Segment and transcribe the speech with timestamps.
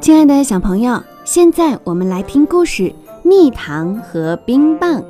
[0.00, 2.92] 亲爱的小朋友现在我们来听故事
[3.22, 5.02] 蜜糖和冰棒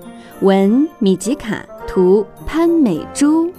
[0.43, 3.50] 文米吉卡图潘美珠。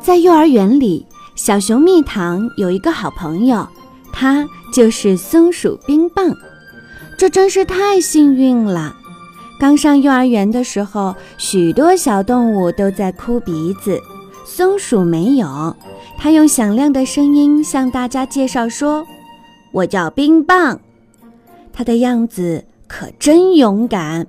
[0.00, 3.66] 在幼儿园里小熊蜜糖有一个好朋友
[4.12, 6.32] 他就是松鼠冰棒
[7.18, 9.01] 这真是太幸运了。
[9.62, 13.96] 刚上幼儿园的时候，许多小动物都在哭鼻子。
[14.44, 15.76] 松鼠没有，
[16.18, 19.06] 它用响亮的声音向大家介绍说
[19.70, 20.80] ：“我叫冰棒。”
[21.72, 24.26] 它的样子可真勇敢。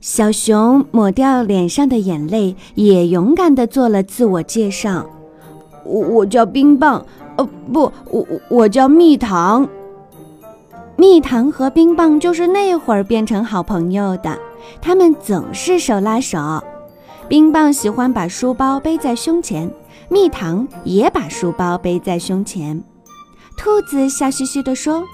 [0.00, 5.10] 小熊抹掉脸上的眼泪，也勇敢地做了自我介绍
[5.84, 7.04] ：“我我叫冰棒，
[7.36, 9.68] 呃，不，我我叫蜜糖。”
[10.96, 14.38] 蜜糖和冰棒就是那会儿变成好朋友的，
[14.80, 16.62] 他们总是手拉手。
[17.28, 19.70] 冰棒喜欢把书包背在胸前，
[20.08, 22.82] 蜜糖也把书包背在胸前。
[23.58, 25.04] 兔子笑嘻嘻地说：“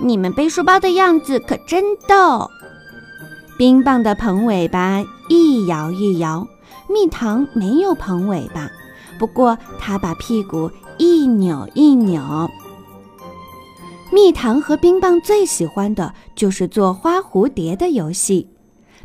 [0.00, 2.48] 你们背书包的样子可真逗。”
[3.58, 6.46] 冰棒的蓬尾巴一摇一摇，
[6.88, 8.70] 蜜糖没有蓬尾巴，
[9.18, 12.48] 不过它把屁股一扭一扭。
[14.12, 18.48] 蜜糖和冰棒最喜欢的就是做花蝴蝶的游戏。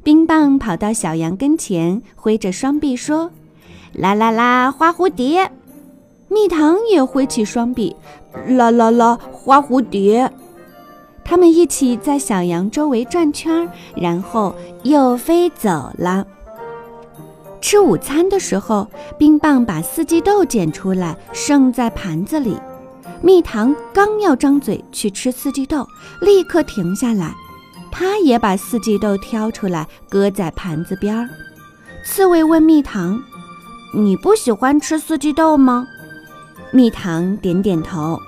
[0.03, 3.31] 冰棒跑到小羊跟前，挥着双臂说
[3.93, 5.51] ：“啦啦啦，花蝴蝶！”
[6.27, 7.95] 蜜糖也挥起双臂
[8.49, 10.31] ，“啦啦啦，花蝴蝶！”
[11.23, 16.25] 他们一起在小羊周围转圈，然后又飞走了。
[17.61, 22.57] 吃午餐的时候，冰棒把四季豆捡出来，剩在盘子里。
[23.21, 25.87] 蜜糖刚要张嘴去吃四季豆，
[26.21, 27.33] 立刻停下来。
[27.91, 31.29] 他也把四季豆挑出来，搁在盘子边儿。
[32.03, 33.19] 刺猬问蜜糖
[33.95, 35.87] ：“你不喜欢吃四季豆吗？”
[36.71, 38.19] 蜜糖点点头。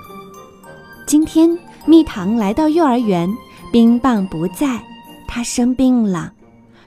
[1.05, 3.29] 今天蜜糖来到幼儿园，
[3.71, 4.81] 冰棒不在，
[5.27, 6.31] 他生病了。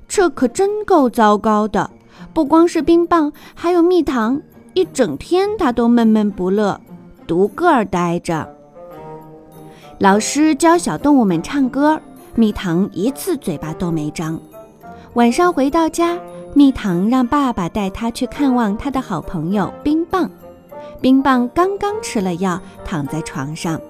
[0.09, 1.91] 这可真够糟糕的！
[2.33, 4.41] 不光是冰棒，还有蜜糖，
[4.75, 6.81] 一整天他都闷闷不乐，
[7.31, 8.45] 独个儿呆着。
[10.01, 12.01] 老师教小动物们唱歌。
[12.35, 14.41] 蜜糖一次嘴巴都没张。
[15.15, 16.19] 晚上回到家，
[16.55, 20.29] 蜜糖让爸爸带他去看望他的好朋友冰棒。
[21.01, 23.81] 冰棒刚刚吃了药，躺在床上。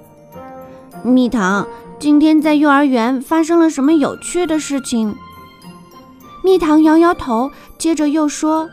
[1.02, 1.66] 蜜糖，
[1.98, 5.14] 今天在幼儿园发生了什么有趣的事情？
[6.44, 8.68] 蜜糖摇摇头，接着又说：“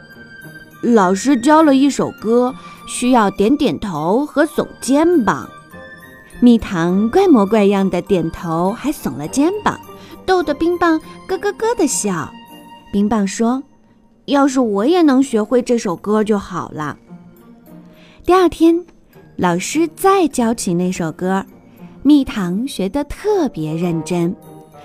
[0.84, 2.54] 老师教了一首歌，
[2.88, 5.48] 需要点点头和耸肩膀。”
[6.42, 9.80] 蜜糖怪模怪样的点头，还耸了肩膀，
[10.26, 12.32] 逗得冰棒咯咯咯的笑。
[12.92, 13.62] 冰棒说
[14.26, 16.98] ：“要是我也能学会这首歌就好了。”
[18.24, 18.86] 第二天，
[19.36, 21.46] 老师再教起那首歌，
[22.04, 24.36] 蜜糖学得特别认真。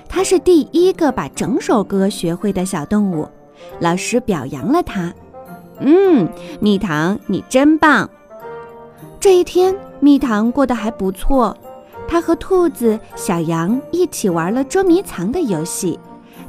[0.08, 3.28] 他是第一个把整首歌学会的小动物。
[3.78, 5.12] 老师表扬了他
[5.84, 6.28] ：“嗯，
[6.60, 8.08] 蜜糖，你真棒。”
[9.20, 9.74] 这一天。
[10.04, 11.56] 蜜糖过得还不错，
[12.08, 15.96] 他和兔子、小羊一起玩了捉迷藏的游戏，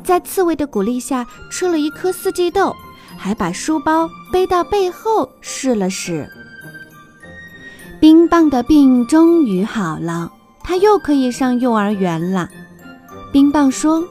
[0.04, 2.76] 在刺猬的鼓励下吃了一颗四季豆，
[3.16, 6.28] 还把书包背到背后试了试。
[8.00, 10.32] 冰棒的病终于好了，
[10.64, 12.50] 他又可以上幼儿园了。
[13.32, 14.04] 冰棒说：“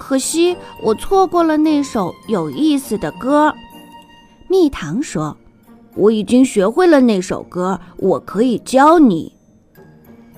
[0.00, 3.52] 可惜我错过了那首有意思的歌。”
[4.48, 5.36] 蜜糖说。
[5.98, 9.32] 我已经学会了那首歌，我可以教你。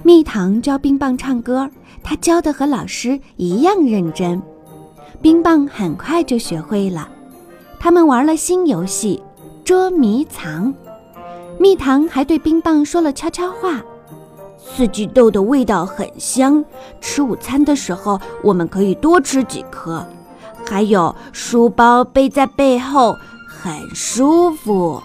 [0.05, 1.69] 蜜糖教冰棒唱歌，
[2.01, 4.41] 他教的和老师一样认真。
[5.21, 7.09] 冰棒很快就学会了。
[7.81, 9.21] 他们玩了新游戏
[9.65, 10.73] 捉迷藏。
[11.59, 13.83] 蜜糖还对冰棒说了悄悄话
[14.57, 16.65] ：“四季豆的味道很香，
[17.01, 20.07] 吃午餐的时候我们可以多吃几颗。
[20.65, 23.17] 还有书包背在背后，
[23.61, 25.03] 很舒服。